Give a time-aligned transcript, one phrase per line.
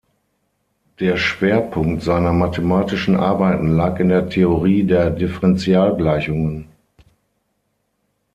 [0.99, 6.69] Der Schwerpunkt seiner mathematischen Arbeiten lag in der Theorie der Differentialgleichungen.